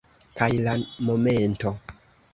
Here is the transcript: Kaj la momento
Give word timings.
Kaj 0.39 0.47
la 0.69 0.73
momento 1.11 1.77